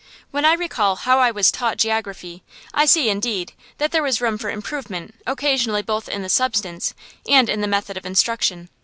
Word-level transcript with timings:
When 0.31 0.45
I 0.45 0.53
recall 0.55 0.95
how 0.95 1.19
I 1.19 1.29
was 1.29 1.51
taught 1.51 1.77
geography, 1.77 2.41
I 2.73 2.87
see, 2.87 3.07
indeed, 3.07 3.53
that 3.77 3.91
there 3.91 4.01
was 4.01 4.19
room 4.19 4.39
for 4.39 4.49
improvement 4.49 5.13
occasionally 5.27 5.83
both 5.83 6.09
in 6.09 6.23
the 6.23 6.27
substance 6.27 6.95
and 7.29 7.47
in 7.47 7.61
the 7.61 7.67
method 7.67 7.97
of 7.97 8.05
instruction. 8.07 8.69